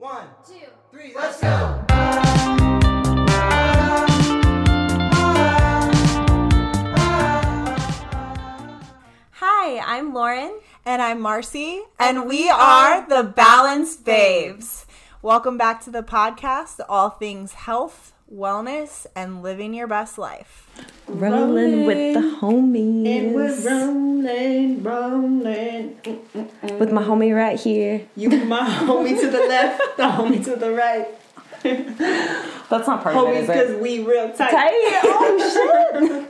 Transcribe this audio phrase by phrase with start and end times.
[0.00, 0.54] One, two,
[0.92, 1.84] three, let's go!
[9.32, 10.60] Hi, I'm Lauren.
[10.86, 14.86] And I'm Marcy, and we are the Balanced Babes.
[15.20, 20.68] Welcome back to the podcast, all things health, wellness, and living your best life.
[21.06, 23.06] Rolling with the homies.
[23.06, 25.98] And we're rolling, rolling.
[26.78, 28.02] with my homie right here.
[28.16, 31.08] You my homie to the left, the homie to the right.
[31.62, 34.50] That's not part of it, Homies, because we real tight.
[34.50, 35.00] Tight.
[35.04, 36.28] Oh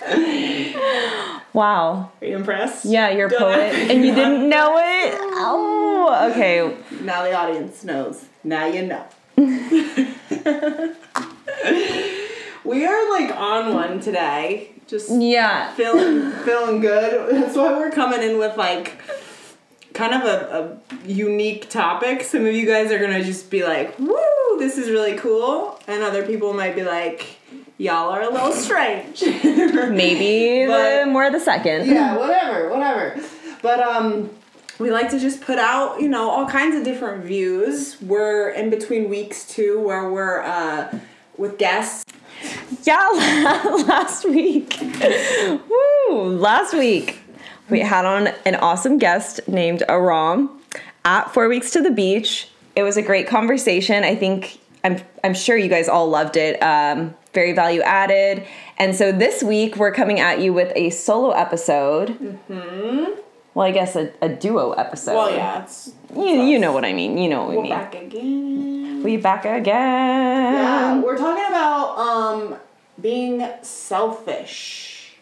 [0.00, 1.36] shit.
[1.52, 2.10] wow.
[2.20, 2.84] Are you impressed?
[2.84, 5.18] Yeah, you're a poet, and you didn't know it.
[5.20, 6.76] Oh, okay.
[7.02, 8.26] Now the audience knows.
[8.44, 9.06] Now you know.
[12.64, 14.70] we are like on one today.
[14.86, 15.70] Just Yeah.
[15.72, 17.34] feeling feeling good.
[17.34, 18.94] That's why we're coming in with like
[19.92, 22.22] kind of a, a unique topic.
[22.22, 24.16] Some of you guys are gonna just be like, "Woo,
[24.58, 27.26] this is really cool," and other people might be like,
[27.78, 31.86] "Y'all are a little strange." Maybe But- the more the second.
[31.86, 33.20] yeah, whatever, whatever.
[33.62, 34.30] But um
[34.80, 38.00] we like to just put out, you know, all kinds of different views.
[38.00, 40.98] We're in between weeks too where we're uh
[41.36, 42.04] with guests.
[42.84, 42.96] Yeah,
[43.86, 44.78] last week.
[44.80, 46.38] Woo!
[46.38, 47.20] Last week,
[47.68, 50.50] we had on an awesome guest named Aram
[51.04, 52.48] at Four Weeks to the Beach.
[52.74, 54.02] It was a great conversation.
[54.02, 56.60] I think I'm I'm sure you guys all loved it.
[56.62, 58.46] Um, very value added.
[58.78, 62.08] And so this week we're coming at you with a solo episode.
[62.18, 63.20] Mm-hmm.
[63.54, 65.14] Well, I guess a, a duo episode.
[65.14, 67.18] Well, yeah, it's You, you know what I mean.
[67.18, 67.70] You know what you mean.
[67.70, 69.02] back again.
[69.02, 70.54] We back again.
[70.54, 72.56] Yeah, we're talking about um
[73.00, 75.14] being selfish.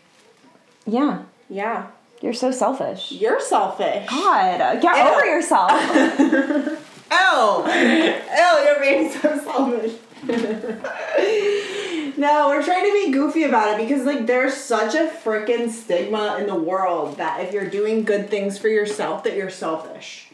[0.87, 1.23] Yeah.
[1.49, 1.87] Yeah.
[2.21, 3.13] You're so selfish.
[3.13, 4.09] You're selfish.
[4.11, 5.13] God, get Ew.
[5.13, 5.71] over yourself.
[7.11, 9.95] Oh, Ew, you're being so selfish.
[12.19, 16.37] no, we're trying to be goofy about it because like there's such a freaking stigma
[16.41, 20.29] in the world that if you're doing good things for yourself that you're selfish.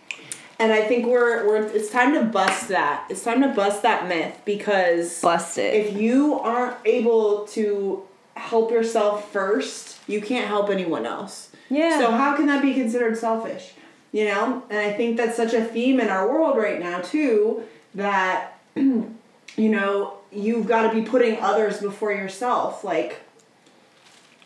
[0.59, 3.07] And I think we're we're it's time to bust that.
[3.11, 5.75] It's time to bust that myth because Bust it.
[5.75, 8.03] if you aren't able to
[8.35, 11.51] help yourself first, you can't help anyone else.
[11.69, 11.99] Yeah.
[11.99, 13.73] So how can that be considered selfish?
[14.13, 14.63] You know?
[14.71, 17.65] And I think that's such a theme in our world right now too
[17.95, 19.09] that you
[19.57, 22.85] know, you've got to be putting others before yourself.
[22.85, 23.21] Like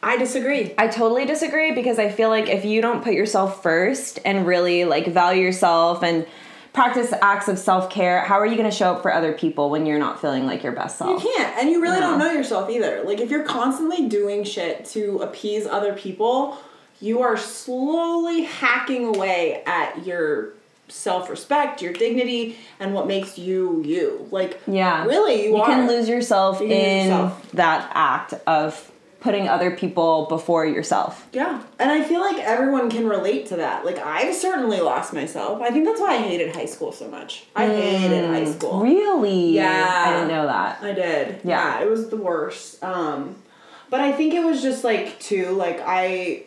[0.03, 0.75] I disagree.
[0.79, 4.85] I totally disagree because I feel like if you don't put yourself first and really
[4.85, 6.27] like value yourself and
[6.73, 9.71] practice acts of self care, how are you going to show up for other people
[9.71, 11.23] when you're not feeling like your best self?
[11.23, 13.03] You can't, and you really don't know yourself either.
[13.05, 16.57] Like if you're constantly doing shit to appease other people,
[17.01, 20.53] you are slowly hacking away at your
[20.89, 24.27] self-respect, your dignity, and what makes you you.
[24.31, 25.05] Like Yeah.
[25.07, 27.51] really, you, You can lose yourself You in yourself.
[27.53, 28.91] that act of
[29.21, 31.27] putting other people before yourself.
[31.33, 33.85] Yeah, and I feel like everyone can relate to that.
[33.85, 35.61] Like I've certainly lost myself.
[35.61, 37.45] I think that's why I hated high school so much.
[37.57, 38.81] I hated high school.
[38.81, 39.51] Really?
[39.51, 40.05] Yeah.
[40.07, 40.79] I didn't know that.
[40.83, 41.41] I did.
[41.45, 41.79] Yeah.
[41.79, 41.83] Yeah.
[41.83, 42.83] it was the worst.
[42.85, 43.35] Um,
[43.91, 46.45] but I think it was just like too like I,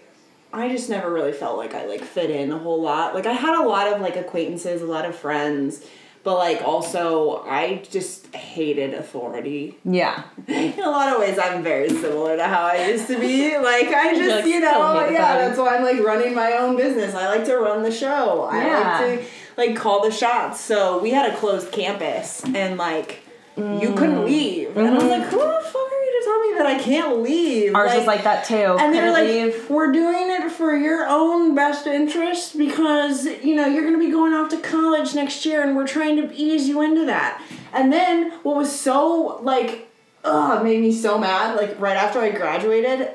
[0.54, 3.14] I just never really felt like I like fit in a whole lot.
[3.16, 5.86] Like I had a lot of like acquaintances, a lot of friends,
[6.24, 9.78] but like also I just hated authority.
[9.86, 10.24] Yeah.
[10.48, 13.56] In a lot of ways, I'm very similar to how I used to be.
[13.62, 17.16] Like I just like, you know yeah, that's why I'm like running my own business.
[17.16, 18.44] I like to run the show.
[18.44, 19.00] I Yeah.
[19.00, 19.26] like to
[19.58, 20.60] like call the shots.
[20.60, 23.20] So we had a closed campus and like
[23.58, 24.76] you couldn't leave.
[24.78, 25.91] And I was like, who the fuck are you to
[26.32, 27.76] tell me that I can't leave?
[27.76, 28.56] Ours was like that too.
[28.56, 29.70] and they were like, leave.
[29.70, 34.12] we're doing it for your own best interest because, you know, you're going to be
[34.12, 37.42] going off to college next year and we're trying to ease you into that.
[37.74, 39.90] And then what was so, like,
[40.24, 43.10] ugh, made me so mad, like, right after I graduated,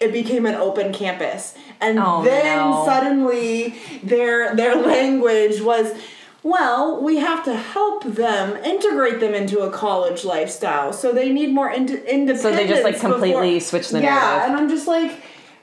[0.00, 1.54] it became an open campus.
[1.80, 2.84] And Oh, then no.
[2.86, 5.92] suddenly their their language was
[6.44, 10.92] well, we have to help them integrate them into a college lifestyle.
[10.92, 12.42] So they need more ind- independence.
[12.42, 14.22] So they just like before- completely switch the narrative.
[14.22, 15.10] yeah, and I'm just like,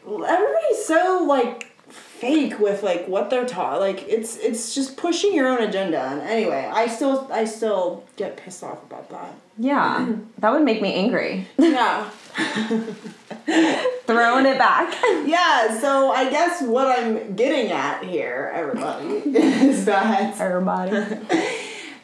[0.06, 3.80] everybody's so like fake with like what they're taught.
[3.80, 6.00] Like it's it's just pushing your own agenda.
[6.01, 9.34] And anyway, I still I still get pissed off about that.
[9.57, 10.07] Yeah.
[10.39, 11.48] That would make me angry.
[11.60, 12.10] Yeah,
[14.06, 14.94] Throwing it back.
[15.26, 15.80] yeah.
[15.80, 19.08] So I guess what I'm getting at here, everybody,
[19.38, 20.92] is that Everybody.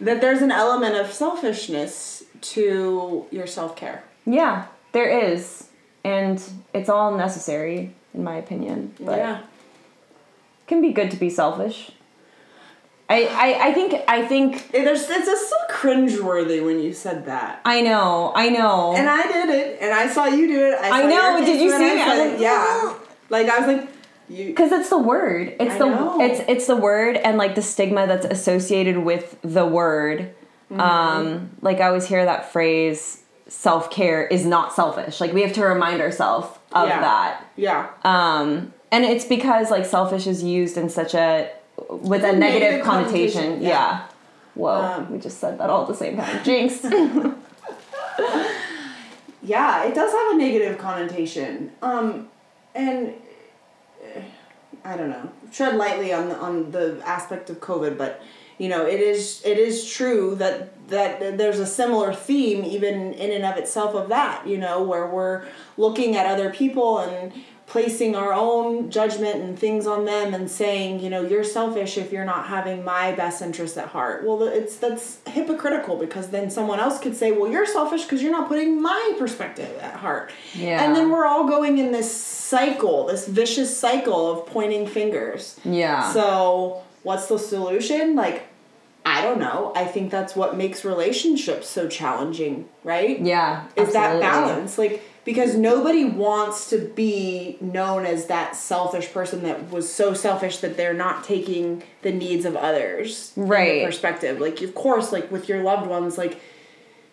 [0.02, 4.04] that there's an element of selfishness to your self care.
[4.26, 5.68] Yeah, there is.
[6.04, 6.42] And
[6.74, 8.94] it's all necessary, in my opinion.
[9.00, 9.40] But Yeah.
[9.40, 11.92] it can be good to be selfish.
[13.10, 17.26] I, I, I think I think It, there's, it's just so cringeworthy when you said
[17.26, 17.62] that.
[17.64, 18.96] I know I know.
[18.96, 20.78] And I did it, and I saw you do it.
[20.82, 22.00] I, I know, did you see it?
[22.00, 22.94] I was like, yeah.
[23.30, 23.90] Like I was like,
[24.30, 24.48] you.
[24.48, 26.22] because it's the word it's I the know.
[26.22, 30.34] it's it's the word and like the stigma that's associated with the word
[30.70, 30.82] Mm-hmm.
[30.82, 35.64] um like i always hear that phrase self-care is not selfish like we have to
[35.64, 37.00] remind ourselves of Yeah.
[37.00, 37.88] that Yeah.
[38.04, 41.50] um and it's because like selfish is used in such a
[41.90, 43.70] with a, negative, negative connotation, connotation, yeah.
[43.70, 44.08] yeah.
[44.56, 46.84] whoa Um, we just said that all at the same time jinx
[49.48, 51.72] Yeah, it does have a negative connotation.
[51.82, 52.28] Um,
[52.76, 53.14] and
[54.04, 54.20] uh,
[54.84, 55.32] I don't know.
[55.54, 58.22] Tread lightly on the on the aspect of COVID, but
[58.58, 63.32] you know, it is it is true that that there's a similar theme even in
[63.32, 64.46] and of itself of that.
[64.46, 65.46] You know, where we're
[65.78, 67.32] looking at other people and
[67.68, 72.14] placing our own judgment and things on them and saying, you know, you're selfish if
[72.14, 74.26] you're not having my best interest at heart.
[74.26, 78.32] Well, it's that's hypocritical because then someone else could say, well, you're selfish because you're
[78.32, 80.32] not putting my perspective at heart.
[80.54, 80.82] Yeah.
[80.82, 85.60] And then we're all going in this cycle, this vicious cycle of pointing fingers.
[85.66, 88.16] yeah So, what's the solution?
[88.16, 88.48] Like,
[89.06, 89.74] I don't know.
[89.76, 93.20] I think that's what makes relationships so challenging, right?
[93.20, 94.78] yeah Is that balance.
[94.78, 100.60] Like, because nobody wants to be known as that selfish person that was so selfish
[100.60, 103.84] that they're not taking the needs of others Right.
[103.86, 104.40] perspective.
[104.40, 106.40] Like, of course, like with your loved ones, like,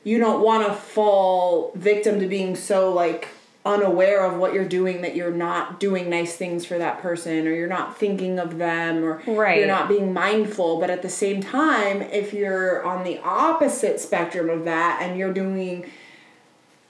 [0.04, 3.26] you don't want to fall victim to being so, like,
[3.66, 7.52] unaware of what you're doing that you're not doing nice things for that person or
[7.52, 9.58] you're not thinking of them or Right.
[9.58, 14.50] you're not being mindful but at the same time if you're on the opposite spectrum
[14.50, 15.86] of that and you're doing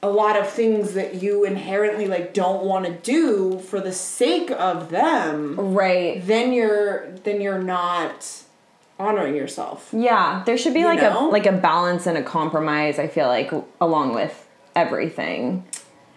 [0.04, 4.50] a lot of things that you inherently like don't want to do for the sake
[4.50, 8.42] of them right then you're then you're not
[8.98, 11.28] honoring yourself Yeah, there should be You like know?
[11.28, 12.98] a like a balance and a compromise.
[12.98, 14.46] I feel like along with
[14.76, 15.64] everything.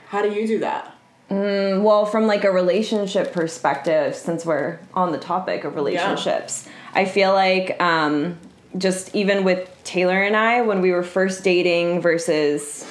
[0.10, 0.94] how do you do that
[1.30, 7.34] Well, from like a relationship perspective, since we're on the topic of relationships, I feel
[7.34, 8.38] like um,
[8.78, 12.86] just even with Taylor and I, when we were first dating versus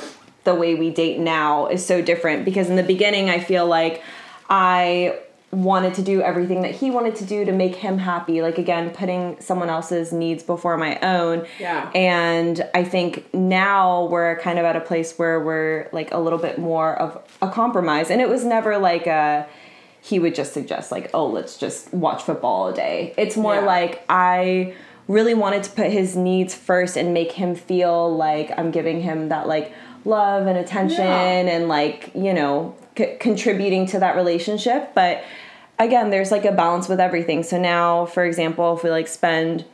[0.46, 2.46] the way we date now, is so different.
[2.46, 4.02] Because in the beginning, I feel like
[4.48, 5.18] I
[5.52, 8.42] wanted to do everything that he wanted to do to make him happy.
[8.42, 11.46] Like again, putting someone else's needs before my own.
[11.60, 11.90] Yeah.
[11.94, 16.38] And I think now we're kind of at a place where we're like a little
[16.38, 18.10] bit more of a compromise.
[18.10, 19.46] And it was never like a
[20.00, 23.60] he would just suggest like, "Oh, let's just watch football all day." It's more Yeah.
[23.60, 24.74] like I
[25.08, 29.28] really wanted to put his needs first and make him feel like I'm giving him
[29.30, 29.72] that like
[30.06, 31.54] love and attention Yeah.
[31.54, 35.22] and like, you know, c- contributing to that relationship, but
[35.78, 37.42] again, there's like a balance with everything.
[37.42, 39.64] So now, for example, if we like spend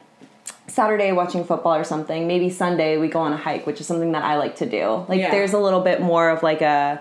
[0.67, 4.13] Saturday watching football or something, maybe Sunday we go on a hike, which is something
[4.13, 5.05] that I like to do.
[5.09, 5.31] Like Yeah.
[5.31, 7.01] there's a little bit more of like a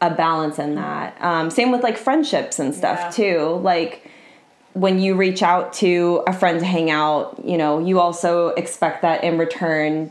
[0.00, 1.16] a balance in that.
[1.20, 3.10] Um, same with like friendships and stuff Yeah.
[3.10, 3.60] too.
[3.62, 4.10] Like
[4.72, 9.02] when you reach out to a friend to hang out, you know, you also expect
[9.02, 10.10] that in return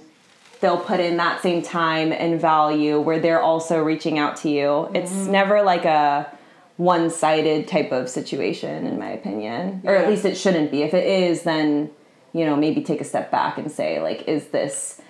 [0.61, 4.89] they'll put in that same time and value where they're also reaching out to you.
[4.93, 5.31] It's Mm-hmm.
[5.31, 6.31] never like a
[6.77, 9.81] one-sided type of situation in my opinion.
[9.83, 10.81] Or at least it shouldn't be.
[10.83, 11.91] If it is, then
[12.33, 15.01] you know, maybe take a step back and say like is this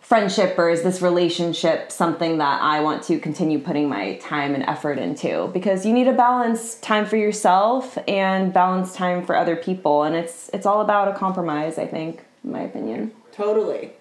[0.00, 4.62] friendship or is this relationship something that I want to continue putting my time and
[4.64, 5.48] effort into?
[5.52, 10.14] Because you need to balance time for yourself and balance time for other people and
[10.16, 13.12] it's it's all about a compromise, I think, in my opinion.
[13.32, 13.92] Totally.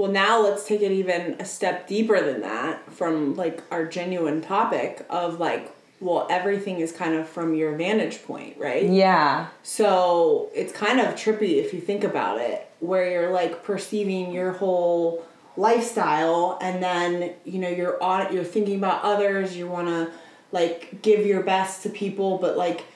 [0.00, 4.40] Well, now let's take it even a step deeper than that from like our genuine
[4.40, 8.88] topic of like, well, everything is kind of from your vantage point, right?
[8.88, 9.48] Yeah.
[9.62, 14.52] So it's kind of trippy if you think about it, where you're like perceiving your
[14.52, 15.22] whole
[15.58, 19.54] lifestyle, and then you know you're on you're thinking about others.
[19.54, 20.10] You want to
[20.50, 22.86] like give your best to people, but like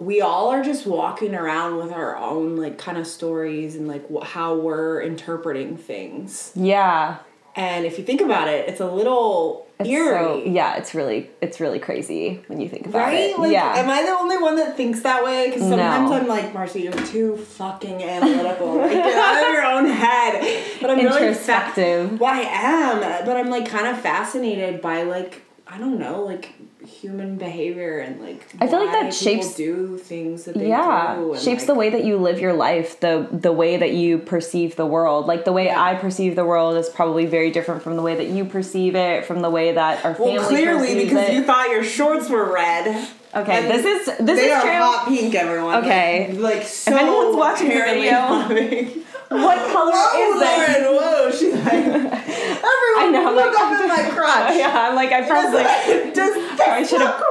[0.00, 4.04] we all are just walking around with our own like kind of stories and like
[4.12, 6.50] wh- how we're interpreting things.
[6.56, 7.18] Yeah.
[7.54, 10.16] And if you think about it, it's a little It's eerie.
[10.18, 13.30] so yeah, it's really it's really crazy when you think about Right?
[13.30, 13.38] it.
[13.38, 13.74] Like, yeah.
[13.76, 15.48] am I the only one that thinks that way?
[15.50, 16.16] Because sometimes No.
[16.16, 18.76] I'm like, Marcy, you're too fucking analytical.
[18.76, 20.64] like, get out of your own head.
[20.80, 22.20] But I'm really fa- Introspective.
[22.20, 26.52] well, I am, but I'm like kind of fascinated by like I don't know, like
[26.84, 31.34] human behavior and like I feel like that shapes- do things that they yeah do.
[31.34, 34.18] and, shapes like, the way that you live your life the the way that you
[34.18, 35.80] perceive the world like the way Yeah.
[35.80, 39.26] i perceive the world is probably very different from the way that you perceive it
[39.26, 41.34] from the way that our family Well, clearly because it.
[41.34, 43.08] you thought your shorts were red.
[43.36, 44.70] Okay, And this is this they is are true.
[44.72, 45.76] hot pink, everyone.
[45.84, 46.32] Okay.
[46.32, 49.00] Like, like so anyone's watching the video-
[49.30, 50.82] What color Whoa, is it?
[50.82, 51.30] Lauren, whoa.
[51.30, 52.26] She's like,
[52.64, 54.56] everyone I know, I'm look like- up at my crotch.
[54.56, 57.22] yeah, I'm like I probably Just, probably should have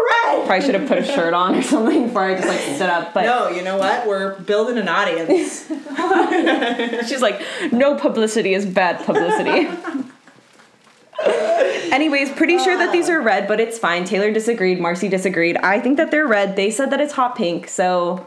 [0.45, 3.13] probably should have put a shirt on or something before I just like stood up.
[3.13, 4.07] But No, you know what?
[4.07, 5.67] We're building an audience.
[7.09, 9.67] she's like, no publicity is bad publicity.
[11.91, 14.05] Anyways, pretty sure that these are red, but it's fine.
[14.05, 14.79] Taylor disagreed.
[14.79, 15.57] Marcy disagreed.
[15.57, 16.55] I think that they're red.
[16.55, 18.25] They said that it's hot pink, so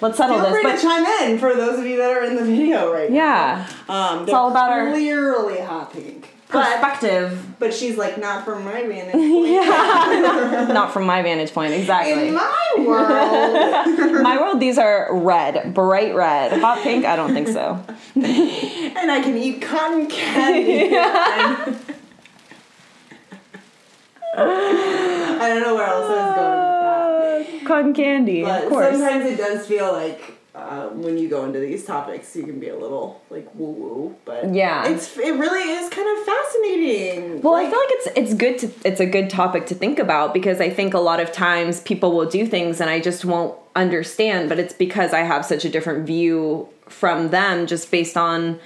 [0.00, 0.52] let's settle Feel this.
[0.52, 3.10] free But to chime in for those of you that are in the video right
[3.10, 3.94] yeah, now.
[4.12, 6.34] Um, It's all about our- clearly hot pink.
[6.52, 10.68] But, perspective, but she's like, not from my vantage point.
[10.74, 12.26] not from my vantage point exactly.
[12.28, 14.22] In my world.
[14.24, 16.60] my world, these are red, bright red.
[16.60, 17.80] Hot pink, I don't think so.
[18.16, 20.90] and I can eat cotton candy.
[24.36, 27.59] I don't know where else I was going with that.
[27.70, 28.96] Cotton candy, But of course.
[28.98, 32.68] sometimes it does feel like uh, when you go into these topics, you can be
[32.68, 34.16] a little like woo woo.
[34.24, 34.88] But Yeah.
[34.88, 37.40] it's it really is kind of fascinating.
[37.42, 40.34] Well, I feel like it's it's good to it's a good topic to think about
[40.34, 43.54] because I think a lot of times people will do things and I just won't
[43.76, 48.58] understand, but it's because I have such a different view from them just based on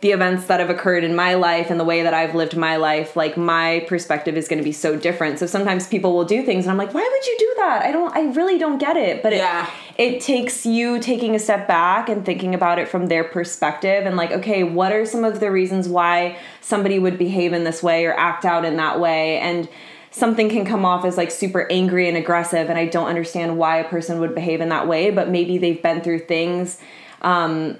[0.00, 2.76] the events that have occurred in my life and the way that I've lived my
[2.76, 5.38] life, like my perspective is going to be so different.
[5.38, 7.92] So sometimes people will do things and I'm like, "Why would you do that?" I
[7.92, 9.22] don't I really don't get it.
[9.22, 9.66] But Yeah.
[9.98, 14.06] it it takes you taking a step back and thinking about it from their perspective
[14.06, 17.82] and like, okay, what are some of the reasons why somebody would behave in this
[17.82, 19.68] way or act out in that way and
[20.10, 23.76] something can come off as like super angry and aggressive and I don't understand why
[23.76, 26.78] a person would behave in that way, but maybe they've been through things
[27.20, 27.76] um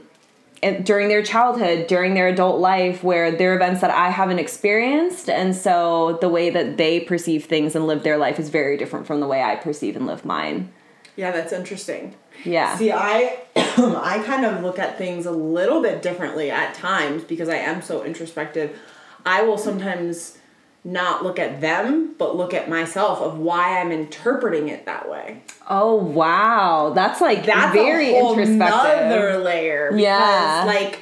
[0.82, 5.28] during their childhood, during their adult life, where there are events that I haven't experienced.
[5.28, 9.06] And so the way that they perceive things and live their life is very different
[9.06, 10.72] from the way I perceive and live mine.
[11.16, 12.14] yeah, that's interesting.
[12.44, 12.76] Yeah.
[12.76, 17.48] See, I I kind of look at things a little bit differently at times because
[17.48, 18.78] I am so introspective.
[19.26, 20.38] I will sometimes
[20.82, 25.42] not look at them, but look at myself of why I'm interpreting it that way.
[25.68, 29.06] Oh wow, that's like That's very a whole introspective.
[29.08, 29.88] nother layer.
[29.90, 30.62] Because, Yeah.
[30.66, 31.00] like,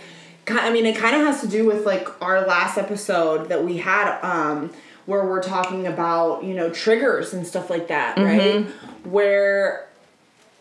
[0.51, 3.77] I mean, it kind of has to do with like our last episode that we
[3.79, 4.71] had, um,
[5.07, 8.27] where we're talking about you know triggers and stuff like that, Mm-hmm.
[8.67, 8.67] right?
[9.07, 9.87] Where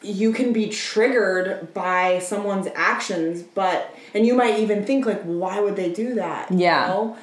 [0.03, 5.59] you can be triggered by someone's actions, but and you might even think like, why
[5.59, 6.51] would they do that?
[6.51, 6.87] you Yeah.
[6.87, 7.17] know?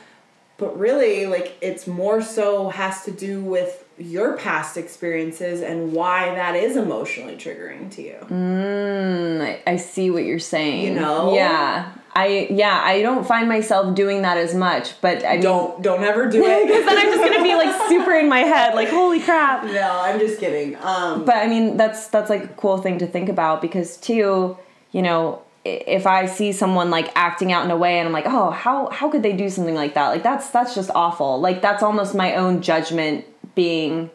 [0.56, 6.34] But really, like, it's more so has to do with your past experiences and why
[6.34, 8.16] that is emotionally triggering to you.
[8.30, 10.84] Mm, I, I see what you're saying.
[10.84, 11.34] You know?
[11.34, 11.92] Yeah.
[12.16, 16.28] I yeah, I don't find myself doing that as much, but I Don't don't ever
[16.30, 16.66] do it.
[16.68, 19.64] because then I'm just gonna be like super in my head, like holy crap.
[19.80, 20.76] no, I'm just kidding.
[20.80, 24.56] Um, But I mean, that's that's like a cool thing to think about because too,
[24.92, 28.26] you know, if I see someone like acting out in a way and I'm like,
[28.26, 30.08] oh, how how could they do something like that?
[30.08, 31.40] Like that's that's just awful.
[31.40, 34.10] Like that's almost my own judgment being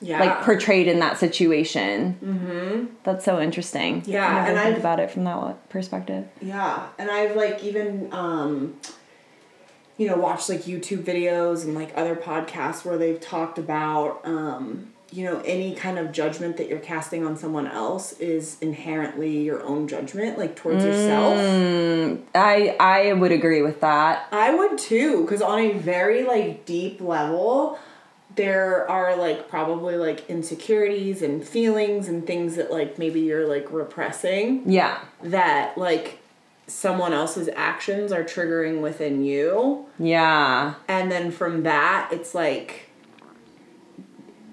[0.00, 2.16] yeah, like portrayed in that situation.
[2.24, 2.86] Mm-hmm.
[3.04, 4.02] That's so interesting.
[4.06, 6.28] Yeah, I and think I've- about it from that perspective.
[6.40, 8.76] yeah, and I've like even um,
[9.96, 14.92] you know watched like YouTube videos and like other podcasts where they've talked about um,
[15.10, 19.62] you know any kind of judgment that you're casting on someone else is inherently your
[19.62, 21.38] own judgment, like towards yourself.
[21.38, 24.28] Mm, I I would agree with that.
[24.32, 27.78] I would too, because on a very like deep level,
[28.36, 33.66] there are like probably like insecurities and feelings and things that like maybe you're like
[33.72, 34.98] repressing Yeah.
[35.22, 36.18] that like
[36.66, 39.86] someone else's actions are triggering within you.
[39.98, 40.74] Yeah.
[40.86, 42.87] And then from that, it's like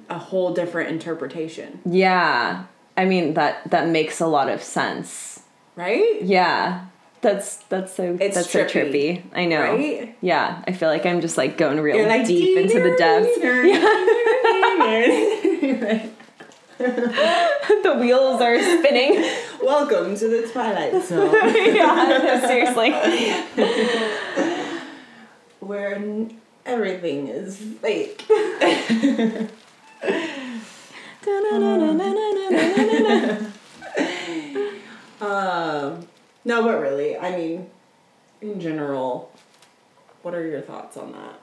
[0.10, 2.66] a whole different interpretation, Yeah.
[2.98, 5.42] I mean that that makes a lot of sense.
[5.76, 6.22] right?
[6.22, 6.86] Yeah.
[7.22, 9.24] That's that's so It's that's so trippy, trippy.
[9.34, 9.62] I know.
[9.62, 10.16] right?
[10.22, 10.62] Yeah.
[10.68, 13.38] I feel like I'm just like going real like, deep into the depths.
[13.42, 13.76] depths.
[16.78, 19.24] the wheels are spinning.
[19.64, 21.34] Welcome to the Twilight Zone.
[21.76, 22.92] yeah, seriously.
[25.60, 26.28] where
[26.66, 28.26] everything is fake.
[35.22, 36.08] Um,
[36.44, 37.70] no, but really, I mean,
[38.42, 39.32] in general,
[40.22, 41.40] what are your thoughts on that?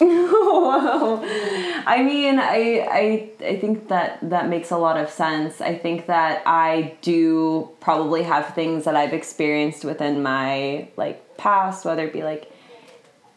[0.00, 5.60] I mean, I, I I think that that makes a lot of sense.
[5.60, 11.84] I think that I do probably have things that I've experienced within my like past,
[11.84, 12.48] whether it be like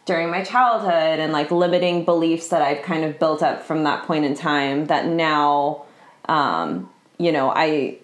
[0.06, 4.06] during my childhood and like limiting beliefs that I've kind of built up from that
[4.06, 5.84] point in time that now
[6.28, 7.98] um, you know, I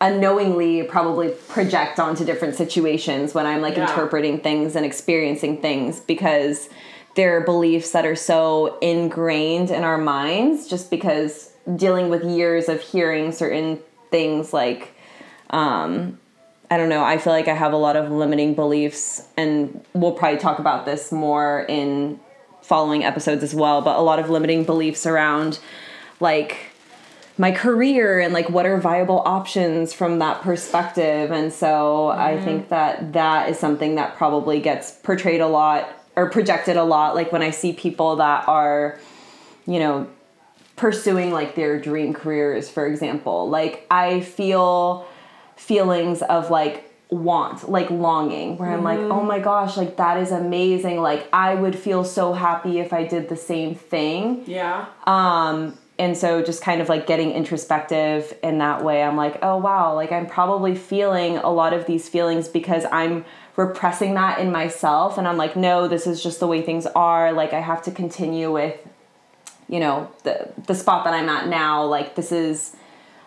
[0.00, 3.88] unknowingly probably project onto different situations when I'm like Yeah.
[3.88, 6.68] interpreting things and experiencing things because
[7.14, 12.80] they're beliefs that are so ingrained in our minds just because dealing with years of
[12.80, 13.78] hearing certain
[14.10, 14.94] things like
[15.50, 16.18] um
[16.72, 20.12] I don't know, I feel like I have a lot of limiting beliefs and we'll
[20.12, 22.18] probably talk about this more in
[22.62, 25.58] following episodes as well, but a lot of limiting beliefs around
[26.18, 26.56] like
[27.36, 32.44] my career and like what are viable options from that perspective and so i mm-hmm.
[32.44, 37.14] think that that is something that probably gets portrayed a lot or projected a lot
[37.14, 38.98] like when i see people that are
[39.66, 40.06] you know
[40.76, 43.48] pursuing like their dream careers for example.
[43.48, 45.06] Like i feel
[45.62, 50.32] feelings of like want like longing where i'm like oh my gosh like that is
[50.32, 51.00] amazing.
[51.00, 54.44] Like i would feel so happy if i did the same thing.
[54.46, 54.86] Yeah.
[55.06, 59.02] um and so just kind of like getting introspective in that way.
[59.02, 63.24] I'm like oh wow like i'm probably feeling a lot of these feelings because i'm
[63.56, 65.18] repressing that in myself.
[65.18, 67.32] And i'm like no this is just the way things are.
[67.32, 68.76] Like i have to continue with
[69.68, 71.84] you know the the spot that i'm at now.
[71.84, 72.74] Like this is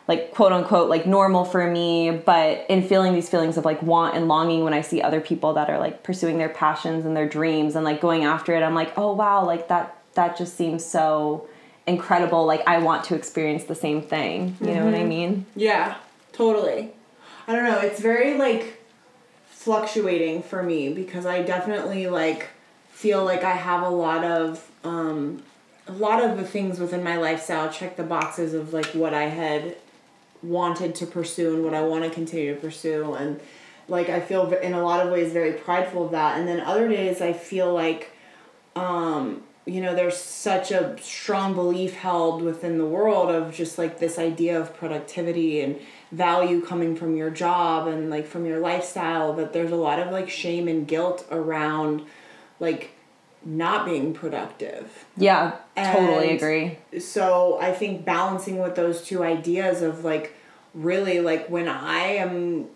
[0.08, 4.16] like quote unquote like normal for me but in feeling these feelings of like want
[4.16, 7.28] and longing when i see other people that are like pursuing their passions and their
[7.28, 10.86] dreams and like going after it i'm like oh wow like that that just seems
[10.86, 11.48] so
[11.88, 14.56] incredible like i want to experience the same thing.
[14.60, 15.46] You know what i mean?
[15.56, 15.96] Yeah,
[16.34, 16.92] totally.
[17.48, 18.82] I don't know, it's very like
[19.50, 22.50] fluctuating for me because I definitely like
[22.90, 25.42] feel like I have a lot of um
[25.88, 29.24] a lot of the things within my lifestyle check the boxes of like what I
[29.24, 29.76] had
[30.46, 33.40] wanted to pursue and what I want to continue to pursue and
[33.88, 36.88] like I feel in a lot of ways very prideful of that and then other
[36.88, 38.12] days I feel like
[38.76, 44.00] um you know there's such a strong belief held within the world of just like
[44.00, 45.80] this idea of productivity and
[46.12, 50.12] value coming from your job and like from your lifestyle that there's a lot of
[50.12, 52.02] like shame and guilt around
[52.60, 52.92] like
[53.48, 55.06] not being productive.
[55.18, 56.78] Yeah totally And- agree.
[57.00, 60.35] so I think balancing with those two ideas of like
[60.76, 62.68] really like when I am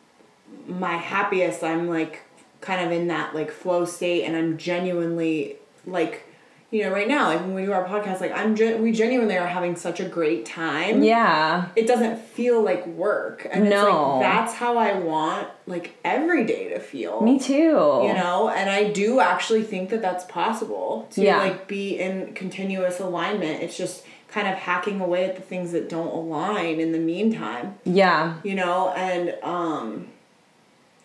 [0.68, 2.22] my happiest, I'm like
[2.62, 6.26] kind of in that like flow state and I'm genuinely like
[6.72, 9.38] you know right now like when we do our podcast like I'm gen- we genuinely
[9.38, 11.02] are having such a great time.
[11.04, 11.68] Yeah.
[11.76, 13.48] It doesn't feel like work.
[13.52, 14.18] And it's No.
[14.18, 17.22] like that's how I want like every day to feel.
[17.22, 17.54] Me too.
[17.54, 18.50] You know?
[18.56, 21.40] And i do actually think that that's possible to Yeah.
[21.40, 23.64] like be in continuous alignment.
[23.64, 27.76] It's just kind of hacking away at the things that don't align in the meantime.
[27.84, 28.38] Yeah.
[28.44, 30.08] You know and um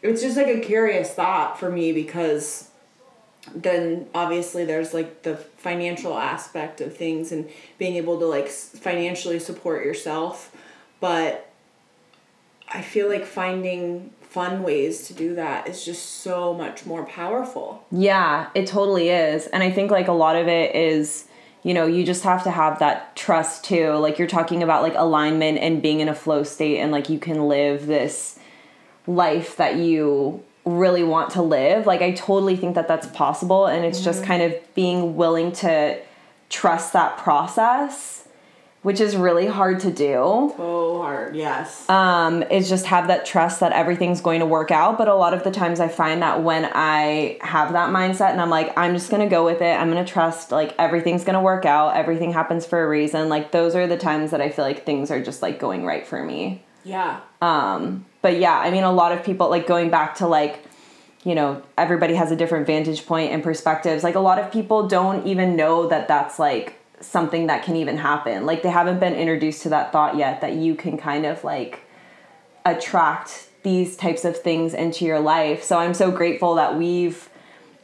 [0.03, 2.69] it's just like a curious thought for me because
[3.55, 9.39] then obviously there's like the financial aspect of things and being able to like financially
[9.39, 10.55] support yourself.
[11.01, 11.51] But
[12.67, 17.85] i feel like finding fun ways to do that is just so much more powerful.
[17.93, 19.47] Yeah, it totally is.
[19.47, 21.27] And I think like a lot of it is,
[21.65, 23.93] you know, you just have to have that trust too.
[23.95, 27.19] Like you're talking about like alignment and being in a flow state and like you
[27.19, 28.39] can live this
[29.07, 31.87] life that you really want to live.
[31.87, 34.29] Like I totally think that that's possible and it's just mm-hmm.
[34.29, 35.99] kind of being willing to
[36.51, 38.24] trust that process,
[38.85, 43.61] which is really hard to do so hard yes um, is just have that trust
[43.61, 44.99] that everything's going to work out.
[44.99, 48.41] But a lot of the times I find that when I have that mindset and
[48.41, 51.65] I'm like, I'm just gonna go with it, I'm gonna trust like everything's gonna work
[51.65, 53.29] out, everything happens for a reason.
[53.29, 56.07] Like those are the times that I feel like things are just like going right
[56.07, 56.63] for me.
[56.85, 60.63] yeah Um, but yeah, I mean, a lot of people like going back to like,
[61.25, 64.05] you know, everybody has a different vantage point and perspectives.
[64.05, 67.97] Like a lot of people don't even know that that's like something that can even
[67.97, 68.47] happen.
[68.47, 71.81] Like they haven't been introduced to that thought yet that you can kind of like
[72.65, 75.63] attract these types of things into your life.
[75.63, 77.29] So I'm so grateful that we've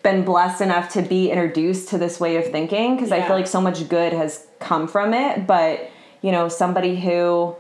[0.03, 3.47] been blessed enough to be introduced to this way of thinking because I feel like
[3.47, 5.47] so much good has come from it.
[5.47, 5.91] But,
[6.23, 7.57] you know, somebody who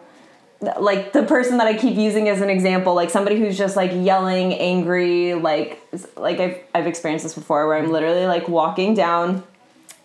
[0.79, 3.93] like the person that I keep using as an example, like somebody who's just like
[3.95, 5.83] yelling, angry, like
[6.17, 9.43] like I've I've experienced this before where I'm literally like walking down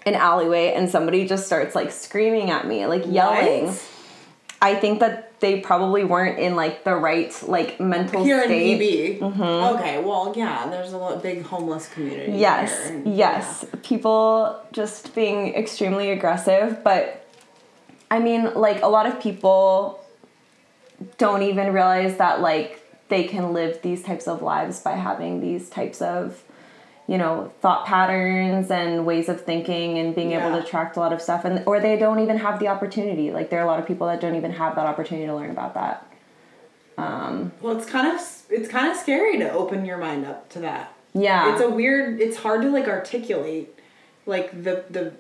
[0.06, 3.68] an alleyway and somebody just starts like screaming at me, like yelling.
[3.68, 3.92] What?
[4.62, 8.80] I think that they probably weren't in like the right like mental here in state.
[8.80, 9.20] VB.
[9.20, 9.42] Mm-hmm.
[9.76, 12.34] Okay, well, yeah, there's a lo- big homeless community.
[12.34, 13.66] Yes, here, yes.
[13.84, 17.28] People just being extremely aggressive, but
[18.10, 20.00] I mean, like a lot of people
[21.18, 25.70] don't even realize that like they can live these types of lives by having these
[25.70, 26.44] types of
[27.08, 31.14] you know thought patterns and ways of thinking and being able to attract a lot
[31.14, 33.80] of stuff and or they don't even have the opportunity like there are a lot
[33.80, 36.08] of people that don't even have that opportunity to learn about that
[36.98, 40.60] um, Well, it's kind of it's kind of scary to open your mind up to
[40.60, 40.94] that.
[41.14, 42.22] yeah It's a weird.
[42.22, 43.78] It's hard to like articulate,
[44.26, 45.14] like the the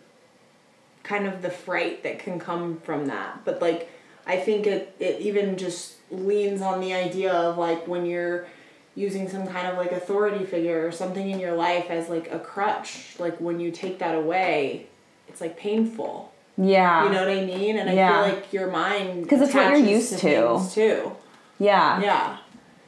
[1.03, 3.43] kind of the fright that can come from that.
[3.45, 3.89] But like,
[4.25, 8.47] I think it it even just leans on the idea of like when you're
[8.95, 12.39] using some kind of like authority figure or something in your life as like a
[12.39, 13.15] crutch.
[13.19, 14.87] Like when you take that away,
[15.27, 16.31] it's like painful.
[16.57, 17.77] yeah You know what I mean?
[17.77, 20.17] And I feel like your mind because it's what you're used to.
[20.19, 21.11] things, too.
[21.59, 22.37] yeah Yeah.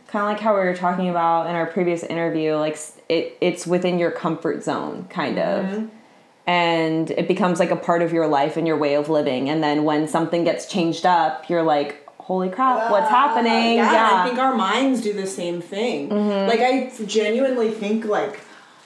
[0.07, 2.77] kind of like how we were talking about in our previous interview like
[3.09, 5.83] it it's within your comfort zone kind Mm-hmm.
[5.83, 5.89] of
[6.45, 9.61] and it becomes like a part of your life and your way of living and
[9.61, 14.27] then when something gets changed up you're like holy crap what's happening Yeah, yeah, I
[14.27, 16.09] think our minds do the same thing.
[16.09, 16.49] Mm-hmm.
[16.49, 18.41] Like I genuinely think like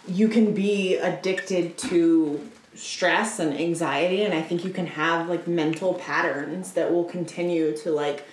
[0.08, 5.48] you can be addicted to stress and anxiety and I think you can have like
[5.48, 8.28] mental patterns that will continue to like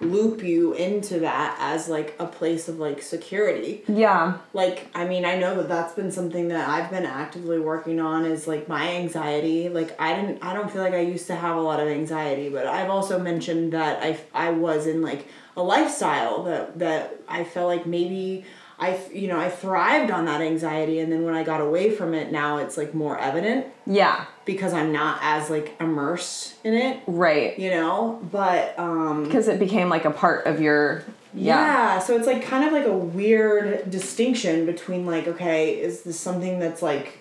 [0.00, 3.84] loop you into that as like a place of like security.
[3.88, 4.38] Yeah.
[4.52, 8.24] Like i mean i know that that's been something that i've been actively working on
[8.24, 9.68] is like my anxiety.
[9.68, 12.48] Like i didn't i don't feel like i used to have a lot of anxiety
[12.48, 17.44] but i've also mentioned that i i was in like a lifestyle that that i
[17.44, 18.44] felt like maybe
[18.80, 22.14] i you know i thrived on that anxiety and then when i got away from
[22.14, 27.00] it now it's like more evident yeah because i'm not as like immersed in it
[27.06, 31.98] right you know but um because it became like a part of your yeah yeah,
[32.00, 36.58] so it's like kind of like a weird distinction between like, okay, is this something
[36.58, 37.18] that's like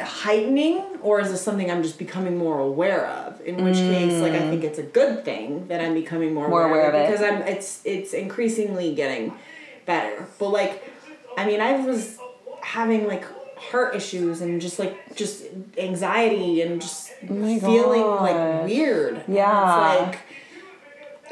[0.00, 3.40] heightening or is this something I'm just becoming more aware of?
[3.42, 6.50] In which case, like I think it's a good thing that I'm becoming more, Mm.
[6.50, 7.10] More aware, aware of it.
[7.10, 9.32] because I'm it's it's increasingly getting
[9.90, 10.26] better.
[10.38, 10.84] But like
[11.36, 12.18] I mean, I was
[12.62, 13.24] having like
[13.56, 15.44] heart issues and just like just
[15.76, 19.24] anxiety and just oh my feeling like weird.
[19.26, 19.48] Yeah.
[19.48, 20.20] It's like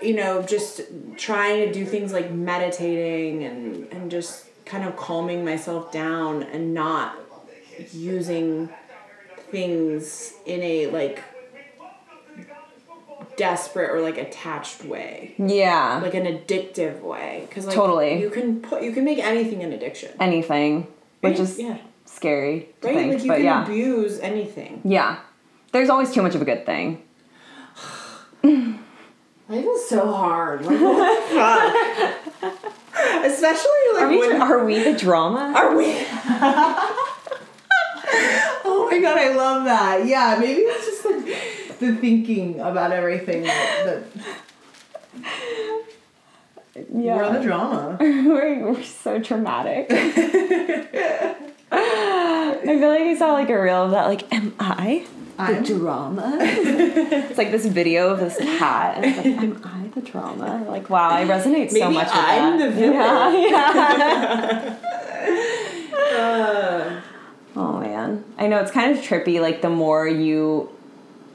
[0.03, 0.83] you know, just
[1.17, 6.75] trying to do things like meditating and and just kind of calming myself down and
[6.75, 7.17] not
[7.93, 8.69] using
[9.51, 11.23] things in a like
[13.39, 15.35] desperate or like attached way.
[15.39, 16.01] Yeah.
[16.03, 17.47] Like an addictive way.
[17.49, 18.21] Because like Totally.
[18.21, 20.15] you can put you can make anything an addiction.
[20.21, 20.89] Anything.
[21.21, 21.79] Which is yeah.
[22.05, 22.95] scary right?
[22.95, 23.63] think like you can yeah.
[23.65, 24.83] abuse anything.
[24.85, 25.21] Yeah.
[25.73, 27.03] There's always too much of a good thing.
[28.43, 30.67] Life is so hard.
[30.67, 30.79] Like
[31.31, 31.75] fuck?
[33.25, 35.53] Especially like are we, when are we the drama?
[35.57, 35.87] Are we?
[38.65, 40.07] oh my god, I love that.
[40.07, 40.98] Yeah, maybe it's just
[41.81, 44.05] the thinking about everything that, that
[46.93, 47.97] yeah we're on the drama.
[48.01, 49.87] we're, we're so traumatic.
[51.71, 54.07] I feel like I saw like a reel of that.
[54.07, 56.39] Like, am I the I'm- drama?
[56.41, 60.65] it's like this video of this cat, and it's like, am I the drama?
[60.69, 62.67] Like, wow, I resonate so much with I'm that.
[62.67, 62.95] the villain.
[62.95, 64.77] Yeah,
[66.09, 66.19] yeah.
[66.19, 67.01] Uh,
[67.57, 69.41] Oh man, I know it's kind of trippy.
[69.41, 70.71] Like the more you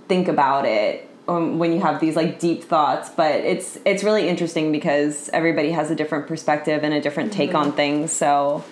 [0.07, 4.27] think about it, um, when you have these like deep thoughts, but it's it's really
[4.27, 8.11] interesting because everybody has a different perspective and a different take on things.
[8.11, 8.63] So,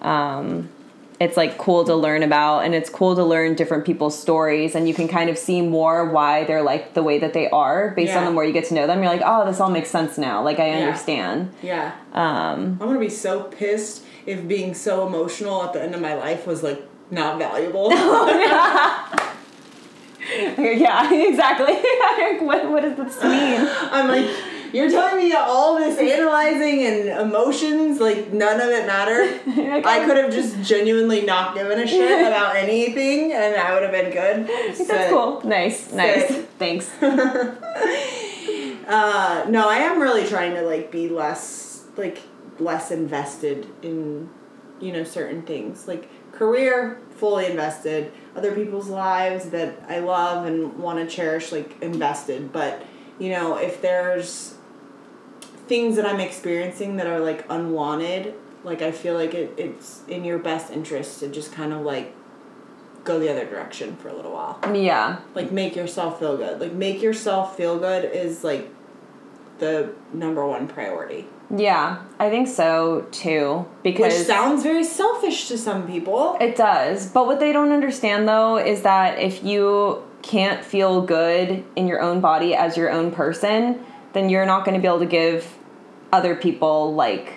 [0.00, 0.68] um,
[1.20, 4.88] it's like cool to learn about, and it's cool to learn different people's stories, and
[4.88, 8.16] you can kind of see more why they're like the way that they are based
[8.16, 9.00] on the more you get to know them.
[9.00, 10.42] You're like, oh, this all makes sense now.
[10.42, 11.54] Like I understand.
[11.62, 11.94] yeah.
[12.12, 16.14] Um, I'm gonna be so pissed if being so emotional at the end of my
[16.14, 17.90] life was like not valuable.
[17.92, 19.32] yeah,
[20.58, 21.74] exactly.
[22.46, 23.68] what what does this mean?
[23.90, 24.30] I'm like,
[24.72, 29.40] you're telling me all this analyzing and emotions, like none of it mattered.
[29.84, 33.92] I could have just genuinely not given a shit about anything, and I would have
[33.92, 34.86] been good.
[34.86, 35.42] That's cool.
[35.44, 36.30] Nice, nice.
[36.58, 36.90] Thanks.
[38.92, 42.20] Uh, no, I am really trying to like be less like
[42.58, 44.28] less invested in
[44.80, 50.76] you know certain things like career fully invested other people's lives that i love and
[50.76, 52.52] want to cherish like invested.
[52.52, 52.84] But
[53.20, 54.56] you know if there's
[55.68, 60.24] things that i'm experiencing that are like unwanted like i feel like it, it's in
[60.24, 62.12] your best interest to just kind of like
[63.04, 64.58] go the other direction for a little while.
[64.74, 65.20] Yeah.
[65.34, 66.60] like make yourself feel good.
[66.60, 68.68] Like make yourself feel good is like
[69.58, 73.66] the number one priority Yeah, I think so too.
[73.82, 77.10] Because which sounds very selfish to some people it does.
[77.10, 82.00] But what they don't understand though is that if you can't feel good in your
[82.00, 83.84] own body as your own person,
[84.14, 85.58] then you're not going to be able to give
[86.12, 87.34] other people like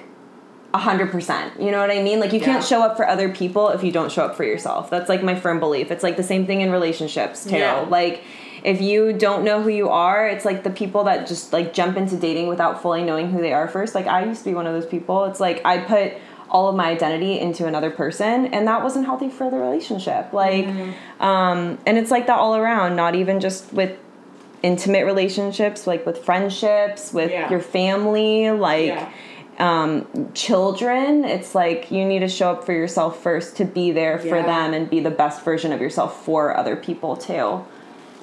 [0.73, 1.59] a hundred percent.
[1.59, 2.19] You know what I mean?
[2.19, 2.45] Like you Yeah.
[2.45, 4.89] can't show up for other people if you don't show up for yourself.
[4.89, 5.89] That's like my firm belief.
[5.91, 7.57] It's like the same thing in relationships too.
[7.57, 7.85] Yeah.
[7.89, 8.23] Like
[8.65, 11.95] if you don't know who you are, it's like the people that just like jump
[11.97, 13.93] into dating without fully knowing who they are first.
[13.93, 15.25] Like I used to be one of those people.
[15.25, 16.13] It's like I put
[16.49, 20.33] all of my identity into another person and that wasn't healthy for the relationship.
[20.33, 21.23] Like Mm-hmm.
[21.23, 23.91] um and it's like that all around, not even just with
[24.63, 27.49] intimate relationships, like with friendships, with Yeah.
[27.51, 29.09] your family, like Yeah.
[29.59, 31.23] um, children.
[31.23, 34.41] It's like you need to show up for yourself first to be there for Yeah.
[34.53, 37.63] them and be the best version of yourself for other people too.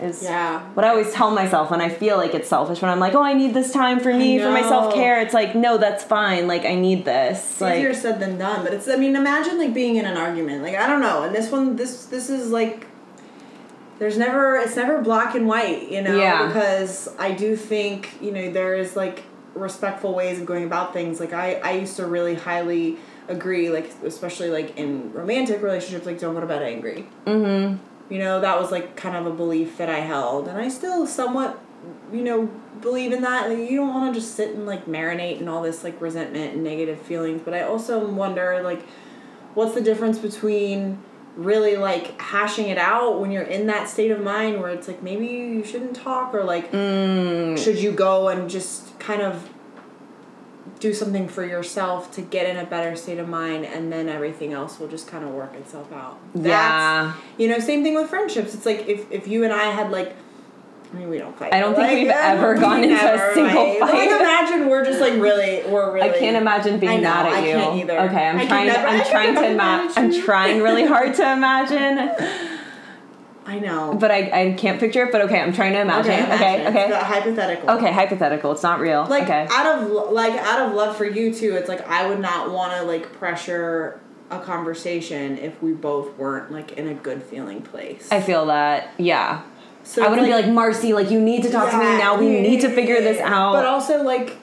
[0.02, 0.60] Is Yeah.
[0.74, 3.22] what I always tell myself when I feel like it's selfish when I'm like, oh,
[3.22, 5.20] I need this time for me for my self care.
[5.20, 6.46] It's like, no, that's fine.
[6.48, 7.38] Like I need this.
[7.52, 8.88] It's like easier said than done, but it's.
[8.88, 10.62] I mean, imagine like being in an argument.
[10.62, 12.86] Like I don't know, and this one, this this is like.
[13.98, 14.56] There's never.
[14.56, 16.16] It's never black and white, you know.
[16.16, 16.48] Yeah.
[16.48, 19.22] Because I do think you know there is like
[19.54, 21.20] respectful ways of going about things.
[21.20, 22.96] Like I I used to really highly
[23.28, 27.06] agree, like especially like in romantic relationships, like don't go to bed angry.
[27.26, 27.76] mm-hmm.
[28.12, 31.06] You know, that was like kind of a belief that I held, and I still
[31.06, 31.58] somewhat,
[32.12, 32.46] you know,
[32.82, 33.48] believe in that.
[33.48, 36.54] Like, you don't want to just sit and like marinate in all this like resentment
[36.54, 38.82] and negative feelings, but I also wonder like,
[39.54, 41.02] what's the difference between
[41.36, 45.02] really like hashing it out when you're in that state of mind where it's like
[45.02, 47.56] maybe you shouldn't talk or like mm.
[47.56, 49.48] should you go and just kind of
[50.82, 54.52] do something for yourself to get in a better state of mind and then everything
[54.52, 57.12] else will just kind of work itself out Yeah.
[57.38, 60.16] you know same thing with friendships it's like if, if you and i had like
[60.92, 61.54] I mean, we don't fight.
[61.54, 64.10] I don't think we've I ever gone into a single Like, fight.
[64.10, 66.10] imagine we're just like really, we're really.
[66.10, 67.84] I can't imagine being know, mad at I you.
[67.90, 68.66] Okay, I'm I trying.
[68.66, 69.92] never- I I'm can trying to imagine.
[69.96, 72.10] I'm trying really hard to imagine,
[73.44, 73.94] I know.
[73.94, 75.12] but I, I can't picture it.
[75.12, 76.12] But okay, I'm trying to imagine.
[76.12, 76.66] okay, Okay, imagine.
[76.68, 77.70] okay, It's hypothetical.
[77.70, 77.92] okay.
[77.92, 78.52] Hypothetical.
[78.52, 79.04] It's not real.
[79.06, 79.46] Like okay.
[79.50, 82.72] out of like out of love for you too, it's like I would not want
[82.74, 84.00] to like pressure
[84.30, 88.08] a conversation if we both weren't like in a good feeling place.
[88.10, 88.92] I feel that.
[88.96, 89.42] Yeah.
[89.82, 90.92] so I wouldn't be like Marcy.
[90.94, 92.18] Like you need to talk to me now.
[92.18, 93.52] We yeah, need to figure this out.
[93.54, 94.36] But also like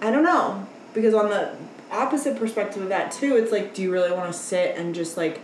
[0.00, 1.56] I don't know because on the
[1.90, 5.16] opposite perspective of that too, it's like do you really want to sit and just
[5.16, 5.40] like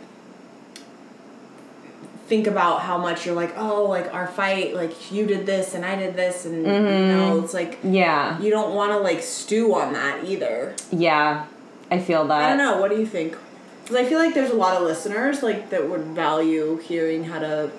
[2.27, 5.85] think about how much you're like oh like our fight like you did this and
[5.85, 7.09] I did this and you mm-hmm.
[7.09, 8.41] know it's like yeah.
[8.41, 10.75] you don't want to like stew on that either.
[10.91, 11.47] Yeah.
[11.91, 12.43] I feel that.
[12.43, 12.81] I don't know.
[12.81, 13.37] What do you think?
[13.83, 17.39] Because I feel like there's a lot of listeners like that would value hearing how
[17.39, 17.71] to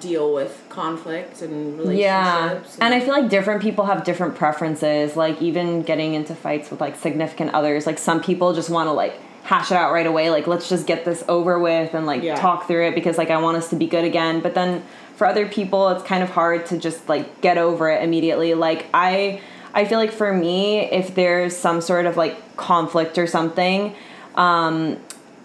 [0.00, 2.76] deal with conflict and relationships.
[2.78, 2.84] Yeah.
[2.84, 5.16] And I feel like different people have different preferences.
[5.16, 8.92] Like even getting into fights with like significant others, like some people just want to
[8.92, 10.28] like hash it out right away.
[10.28, 12.34] Like let's just get this over with and like Yeah.
[12.34, 14.40] talk through it because like I want us to be good again.
[14.40, 14.82] But then
[15.16, 18.52] for other people, it's kind of hard to just like get over it immediately.
[18.52, 19.40] Like I
[19.72, 23.94] I feel like for me, if there's some sort of like conflict or something,
[24.34, 24.98] um,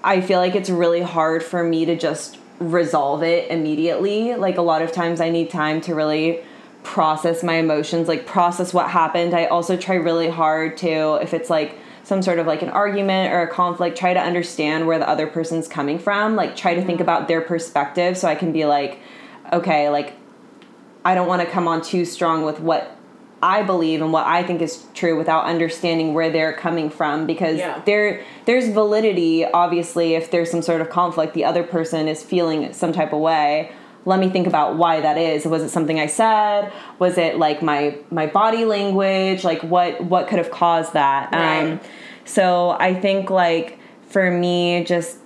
[0.03, 4.35] I feel like it's really hard for me to just resolve it immediately.
[4.35, 6.41] Like a lot of times I need time to really
[6.83, 9.33] process my emotions, like process what happened.
[9.33, 13.33] I also try really hard to if it's like some sort of like an argument
[13.33, 16.81] or a conflict, try to understand where the other person's coming from, like try to
[16.81, 17.03] think mm-hmm.
[17.03, 18.99] about their perspective so I can be like
[19.51, 20.13] okay, like
[21.05, 22.97] I don't want to come on too strong with what
[23.43, 27.57] I believe and what I think is true without understanding where they're coming from because
[27.57, 27.81] Yeah.
[27.85, 32.71] there there's validity obviously if there's some sort of conflict the other person is feeling
[32.71, 33.73] some type of way
[34.05, 35.45] let me think about why that is.
[35.45, 36.71] Was it something I said?
[36.99, 39.43] Was it like my my body language?
[39.43, 41.31] Like what what could have caused that?
[41.31, 41.73] Right.
[41.73, 41.79] um
[42.25, 45.17] so I think like for me just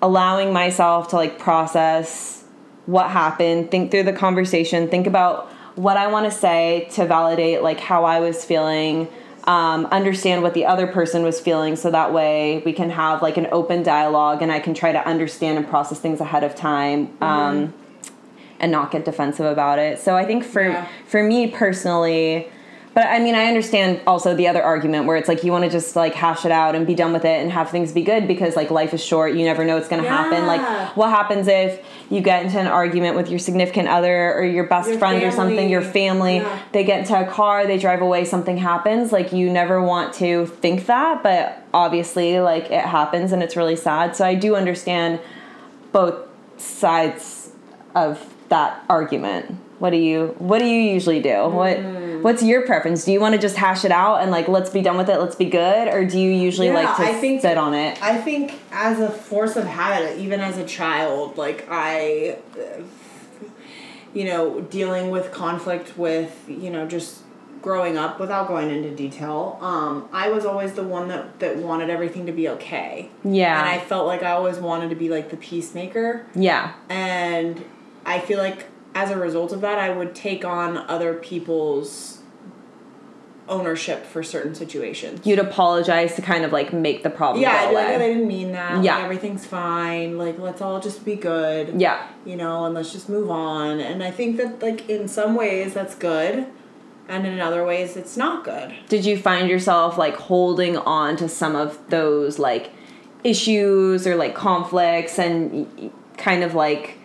[0.00, 2.44] allowing myself to like process
[2.86, 7.62] what happened, think through the conversation, think about what I want to say to validate
[7.62, 9.08] like how I was feeling,
[9.44, 13.36] um, understand what the other person was feeling, so that way we can have like
[13.36, 17.16] an open dialogue and I can try to understand and process things ahead of time.
[17.20, 17.72] Um,
[18.62, 19.98] and not get defensive about it.
[19.98, 20.86] So I think for Yeah.
[21.06, 22.48] for me personally,
[22.94, 25.70] but I mean I understand also the other argument where it's like you want to
[25.70, 28.28] just like hash it out and be done with it and have things be good
[28.28, 30.46] because like life is short, you never know what's going to happen.
[30.46, 30.60] Like
[30.96, 34.90] what happens if you get into an argument with your significant other or your best
[34.90, 36.36] Your friend or something, your family, family.
[36.36, 36.58] Yeah.
[36.72, 39.10] they get into a car, they drive away, something happens.
[39.10, 43.76] Like you never want to think that, but obviously like it happens and it's really
[43.76, 44.14] sad.
[44.14, 45.18] So I do understand
[45.92, 46.14] both
[46.58, 47.50] sides
[47.94, 49.56] of that argument.
[49.78, 51.48] What do you what do you usually do?
[51.48, 51.78] What
[52.22, 53.04] what's your preference?
[53.04, 55.18] Do you want to just hash it out and like let's be done with it,
[55.18, 58.00] let's be good, or do you usually Yeah, like to I think- sit on it?
[58.02, 62.36] I think as a force of habit, even as a child, like I,
[64.14, 67.22] you know, dealing with conflict with, you know, just
[67.62, 71.88] growing up, without going into detail, um, I was always the one that that wanted
[71.90, 73.08] everything to be okay.
[73.24, 73.58] Yeah.
[73.58, 76.26] And I felt like I always wanted to be like the peacemaker.
[76.34, 76.74] Yeah.
[76.90, 77.64] And
[78.04, 82.18] I feel like as a result of that, I would take on other people's
[83.48, 85.26] ownership for certain situations.
[85.26, 87.94] You'd apologize to kind of like make the problem yeah, go like, away.
[87.94, 88.82] "Oh, they didn't mean that.
[88.84, 88.96] Yeah.
[88.96, 90.16] Like, everything's fine.
[90.18, 91.80] Like, let's all just be good.
[91.80, 92.08] yeah.
[92.24, 93.80] You know, and let's just move on.
[93.80, 96.46] And I think that, like, in some ways, that's good.
[97.08, 98.74] And in other ways, it's not good.
[98.88, 102.70] Did you find yourself like holding on to some of those like
[103.24, 106.96] issues or like conflicts and kind of like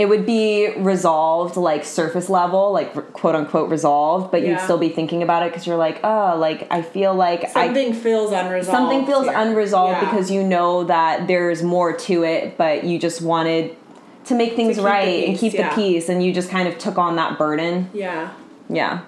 [0.00, 4.88] it would be resolved like surface level, like quote unquote resolved, but you'd still be
[4.88, 8.74] thinking about it because you're like, oh, like I feel like I Something feels unresolved.
[8.78, 9.34] something feels here.
[9.36, 10.10] unresolved Yeah.
[10.10, 13.76] because you know that there's more to it, but you just wanted
[14.24, 15.68] to make things the right and keep yeah.
[15.68, 17.90] the peace, and you just kind of took on that burden.
[17.92, 18.32] Yeah.
[18.70, 19.00] Yeah,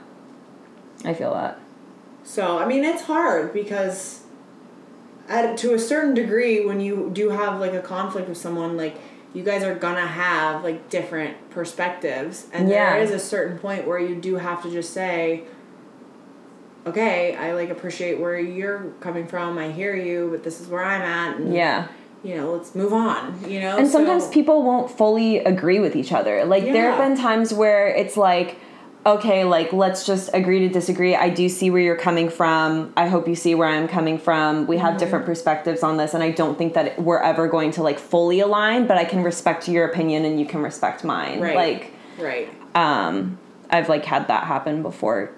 [1.07, 1.59] I feel that.
[2.23, 4.25] So I mean, it's hard because,
[5.27, 8.97] at to a certain degree, when you do have like a conflict with someone, like
[9.35, 12.93] you guys are gonna have like different perspectives, and Yeah.
[12.95, 15.45] there is a certain point where you do have to just say,
[16.87, 19.59] okay, I like appreciate where you're coming from.
[19.59, 21.37] I hear you, but this is where I'm at.
[21.39, 21.87] And, Yeah.
[22.25, 23.37] You know, let's move on.
[23.49, 26.45] You know, And sometimes So- people won't fully agree with each other.
[26.45, 28.57] Like there have been times where it's like,
[29.05, 31.15] okay, like let's just agree to disagree.
[31.17, 32.93] I do see where you're coming from.
[32.97, 34.67] I hope you see where I'm coming from.
[34.67, 34.85] We Mm-hmm.
[34.87, 37.99] have different perspectives on this, and I don't think that we're ever going to like
[37.99, 38.87] fully align.
[38.87, 41.41] But I can respect your opinion, and you can respect mine.
[41.41, 41.57] Right.
[41.57, 42.49] Like, right.
[42.75, 43.39] um,
[43.71, 45.31] I've like had that happen before,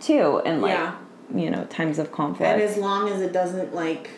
[0.00, 0.94] too, and like Yeah.
[1.34, 2.52] you know times of conflict.
[2.52, 4.10] And as long as it doesn't like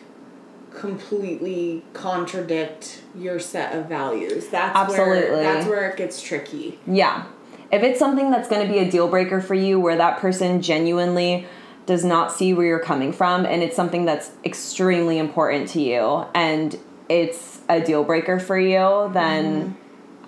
[0.75, 5.31] completely contradict your set of values, that's Absolutely.
[5.31, 6.79] where that's where it gets tricky.
[6.87, 7.25] Yeah.
[7.73, 10.61] If it's something that's going to be a deal breaker for you where that person
[10.61, 11.47] genuinely
[11.87, 16.27] does not see where you're coming from and it's something that's extremely important to you
[16.35, 16.79] and
[17.09, 19.77] it's a deal breaker for you, then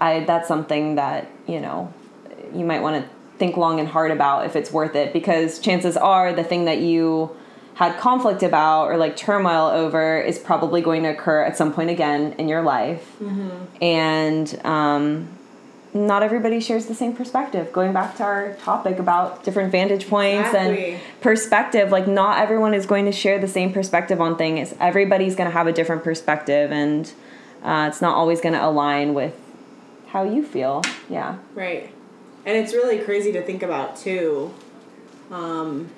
[0.01, 1.93] I that's something that, you know,
[2.55, 5.97] you might want to think long and hard about if it's worth it because chances
[5.97, 7.35] are the thing that you
[7.75, 11.91] had conflict about or like turmoil over is probably going to occur at some point
[11.91, 13.17] again in your life.
[13.81, 15.29] And um
[15.95, 17.73] not everybody shares the same perspective.
[17.73, 20.93] Going back to our topic about different vantage points Exactly.
[20.95, 24.75] and perspective, like not everyone is going to share the same perspective on things.
[24.81, 27.13] Everybody's going to have a different perspective, and
[27.63, 29.35] uh, it's not always going to align with
[30.09, 30.83] how you feel.
[31.11, 31.39] Yeah.
[31.55, 31.93] Right.
[32.45, 34.53] And it's really crazy to think about too.
[35.31, 35.91] Um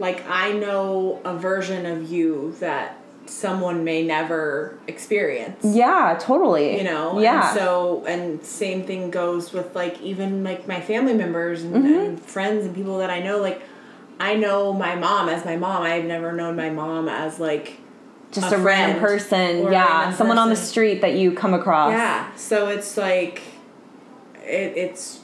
[0.00, 2.97] like I know a version of you that
[3.28, 5.60] someone may never experience.
[5.64, 6.76] Yeah, totally.
[6.78, 7.50] you know Yeah.
[7.50, 11.94] and so and same thing goes with like even like my family members and, Mm-hmm.
[12.00, 13.60] and friends and people that i know like
[14.18, 17.78] i know my mom as my mom i've never known my mom as like
[18.32, 19.70] just a a, random person.
[19.72, 19.86] Yeah.
[20.00, 21.92] random Someone on the street that you come across.
[21.92, 23.42] yeah so it's like
[24.44, 25.20] it, it's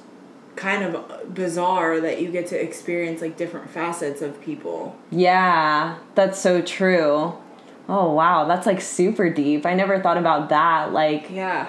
[0.56, 6.38] kind of bizarre that you get to experience like different facets of people Yeah, that's
[6.38, 7.34] so true.
[7.88, 9.66] Oh wow, that's like super deep.
[9.66, 10.92] I never thought about that.
[10.92, 11.68] Like, yeah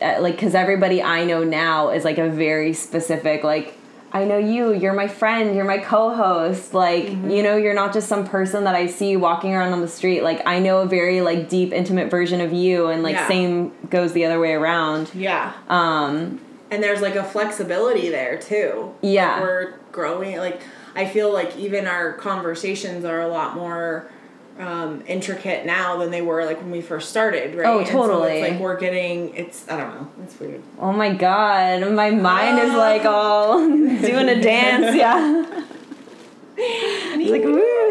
[0.00, 3.78] uh, like because everybody I know now is like a very specific like.
[4.12, 4.72] I know you.
[4.72, 5.56] You're my friend.
[5.56, 6.72] You're my co-host.
[6.72, 9.88] Like, you know, you're not just some person that I see walking around on the
[9.88, 10.22] street.
[10.22, 13.26] Like, I know a very like deep, intimate version of you, and like Yeah.
[13.26, 15.10] same goes the other way around.
[15.14, 18.94] yeah Um, and there's like a flexibility there too.
[19.02, 19.32] Yeah.
[19.32, 20.36] Like, we're growing.
[20.38, 20.60] Like
[20.94, 24.08] I feel like even our conversations are a lot more
[24.58, 27.54] um, intricate now than they were like when we first started.
[27.54, 27.66] Right.
[27.66, 28.38] Oh, so totally.
[28.38, 29.34] it's like we're getting.
[29.34, 30.10] It's I don't know.
[30.22, 30.62] It's weird.
[30.78, 34.96] oh my god, my mind is like all doing a dance.
[34.96, 35.62] Yeah.
[36.56, 37.84] It's like woo.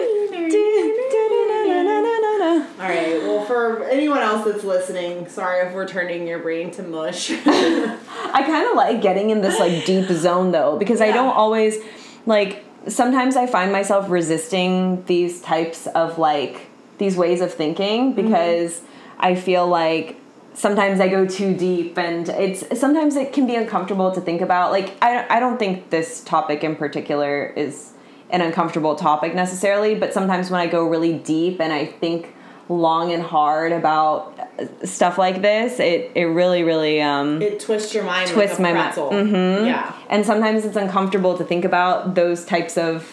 [2.80, 3.22] All right.
[3.24, 7.32] Well, for anyone else that's listening, sorry if we're turning your brain to mush.
[7.46, 11.78] I kind of like getting in this like deep zone though because I don't always
[12.26, 16.68] like sometimes I find myself resisting these types of like
[16.98, 18.22] these ways of thinking mm-hmm.
[18.22, 18.82] because
[19.18, 20.18] I feel like
[20.54, 24.72] sometimes I go too deep and it's sometimes it can be uncomfortable to think about.
[24.72, 27.94] Like I I don't think this topic in particular is
[28.30, 32.34] an uncomfortable topic necessarily but sometimes when I go really deep and I think
[32.70, 34.40] long and hard about
[34.86, 38.30] stuff like this it it really really um it twists your mind.
[38.30, 39.10] Twists like a my mi- pretzel.
[39.12, 39.66] Mhm.
[39.68, 39.94] Yeah.
[40.10, 43.04] and sometimes it's uncomfortable to think about those types of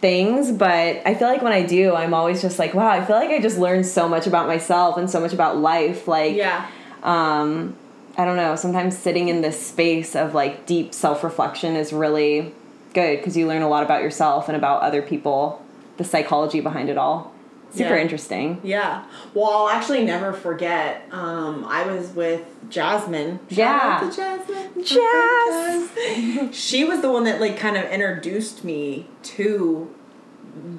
[0.00, 3.16] things but i feel like when i do i'm always just like wow i feel
[3.16, 6.66] like i just learned so much about myself and so much about life like Yeah.
[7.02, 7.76] um
[8.16, 12.52] i don't know sometimes sitting in this space of like deep self-reflection is really
[12.94, 15.62] good because you learn a lot about yourself and about other people,
[15.98, 17.32] the psychology behind it all.
[17.78, 18.02] Super Yeah.
[18.02, 18.60] interesting.
[18.62, 19.04] Yeah.
[19.34, 21.02] Well, I'll actually never forget.
[21.12, 23.38] Um, I was with Jasmine.
[23.50, 24.00] Shout Yeah.
[24.02, 24.84] out to Jasmine.
[24.84, 26.54] Jazz.
[26.54, 29.94] She was the one that like kind of introduced me to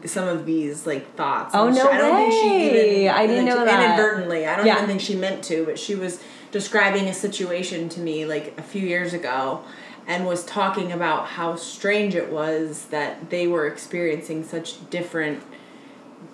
[0.05, 1.51] some of these like thoughts.
[1.55, 3.01] Oh, And no I don't think she way.
[3.05, 3.83] even I didn't know that.
[3.83, 4.45] inadvertently.
[4.45, 4.75] I don't Yeah.
[4.75, 6.19] even think she meant to, but she was
[6.51, 9.61] describing a situation to me like a few years ago
[10.07, 15.43] and was talking about how strange it was that they were experiencing such different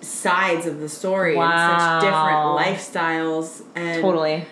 [0.00, 4.44] sides of the story and such different lifestyles and Totally.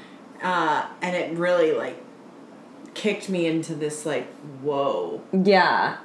[0.43, 2.03] uh, and it really like
[2.95, 4.26] kicked me into this like
[4.62, 5.97] whoa Yeah.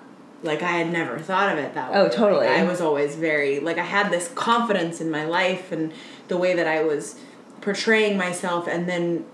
[0.44, 1.98] like I had never thought of it that way.
[2.00, 2.48] Oh, Like, totally.
[2.48, 5.94] I was always very like I had this confidence in my life and
[6.28, 7.16] the way that I was
[7.62, 9.26] portraying myself and then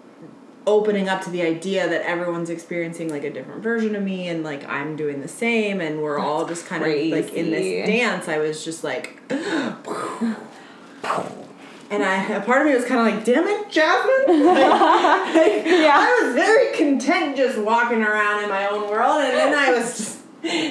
[0.68, 4.43] opening up to the idea that everyone's experiencing like a different version of me and
[4.43, 8.28] like I'm doing the same and we're all just kind of like in this dance.
[8.28, 9.22] I was just like
[11.91, 14.45] and I a part of me was kind of like, damn it, Jasmine.
[14.45, 15.97] Like, like, Yeah.
[15.97, 19.97] I was very content just walking around in my own world, and then I was
[19.97, 20.20] just.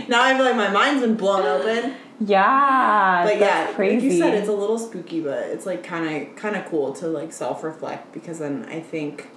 [0.09, 1.95] Now I feel like my mind's been blown open.
[2.21, 3.25] Yeah.
[3.25, 3.95] But yeah, crazy.
[3.97, 6.93] like you said, it's a little spooky, but it's like kind of kind of cool
[6.95, 9.29] to like self reflect because then I think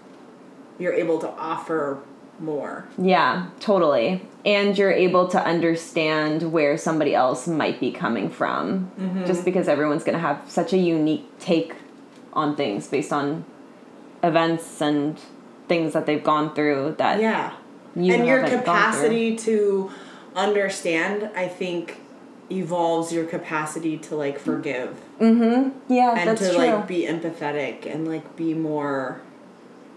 [0.79, 1.99] you're able to offer
[2.39, 2.87] more.
[2.97, 4.21] Yeah, totally.
[4.45, 8.91] And you're able to understand where somebody else might be coming from.
[8.99, 9.25] Mm-hmm.
[9.25, 11.73] Just because everyone's going to have such a unique take
[12.33, 13.43] on things based on
[14.23, 15.19] events and
[15.67, 17.53] things that they've gone through that Yeah.
[17.95, 19.89] you and your capacity to
[20.35, 21.99] understand, I think,
[22.49, 24.95] evolves your capacity to like forgive.
[25.19, 25.71] Mhm.
[25.89, 26.57] Yeah, and to true.
[26.57, 29.19] like be empathetic and like be more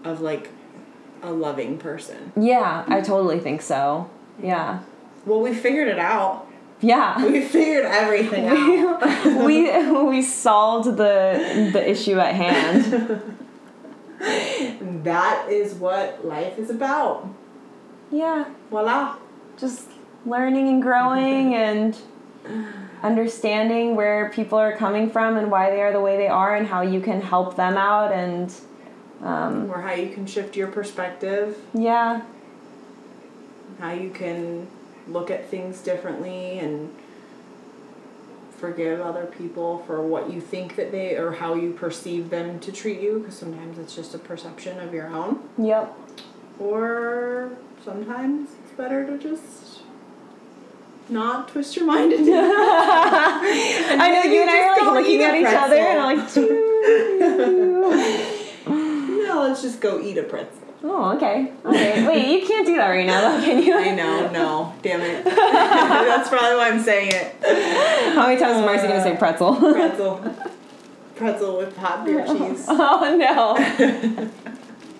[0.03, 0.49] of like
[1.23, 2.31] a loving person.
[2.35, 4.09] yeah, I totally think so.
[4.41, 4.79] Yeah.
[5.25, 6.47] Well, we figured it out.
[6.81, 7.23] Yeah.
[7.31, 9.05] We figured everything out.
[9.45, 9.69] we
[10.07, 13.37] we solved the the issue at hand.
[15.03, 17.27] that is what life is about.
[18.11, 18.45] Yeah.
[18.69, 19.15] Voila.
[19.57, 19.87] just
[20.25, 21.97] learning and growing and
[23.03, 26.67] understanding where people are coming from and why they are the way they are and
[26.67, 28.53] how you can help them out and
[29.21, 32.21] Um, or how you can shift your perspective, yeah.
[33.79, 34.67] How you can
[35.07, 36.91] look at things differently and
[38.57, 42.71] forgive other people for what you think that they or how you perceive them to
[42.71, 45.39] treat you because sometimes it's just a perception of your own.
[45.57, 45.93] yep.
[46.59, 47.51] Or
[47.83, 49.79] sometimes it's better to just
[51.09, 55.45] not twist your mind into i know you and i are like looking at each
[55.45, 56.29] other and i'm like
[59.43, 60.61] let's just go eat a pretzel.
[60.83, 64.29] oh okay okay wait you can't do that right now though can you I know,
[64.31, 65.23] no, damn it.
[65.25, 67.35] That's probably why I'm saying it.
[68.15, 70.35] how many times is marcy gonna say pretzel uh, Pretzel.
[71.15, 72.65] Pretzel with hot beer oh, cheese.
[72.67, 74.29] oh no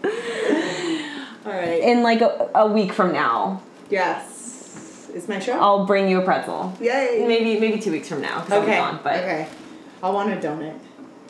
[1.45, 1.81] All right.
[1.81, 5.09] in like a, a week from now Yes.
[5.13, 5.53] Is my show?
[5.59, 7.25] i'll bring you a pretzel Yay.
[7.27, 8.77] maybe maybe two weeks from now Okay.
[8.77, 9.47] gone, but Okay.
[10.03, 10.77] I want a donut.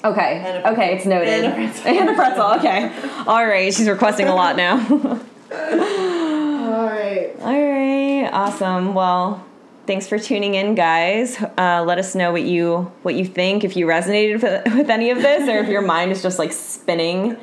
[0.03, 0.41] Okay.
[0.45, 1.29] And a okay, it's noted.
[1.29, 1.91] And a pretzel.
[1.91, 3.23] And a pretzel, Okay.
[3.27, 3.73] All right.
[3.73, 4.77] She's requesting a lot now.
[5.51, 7.35] All right.
[7.39, 8.29] All right.
[8.31, 8.93] Awesome.
[8.93, 9.45] Well,
[9.85, 11.41] thanks for tuning in, guys.
[11.57, 15.11] Uh, let us know what you what you think if you resonated with, with any
[15.11, 17.37] of this, or if your mind is just like spinning.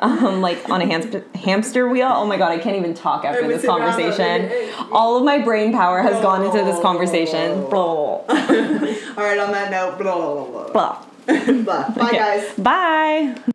[0.00, 2.06] Um, like on a hamster, hamster wheel.
[2.08, 4.48] Oh my god, I can't even talk after this conversation.
[4.92, 7.68] All of my brain power has gone into this conversation.
[7.68, 8.18] Blah.
[8.18, 11.04] All right, on that note, blah.
[11.64, 12.16] Bye, Okay.
[12.16, 12.54] guys.
[12.56, 13.52] Bye.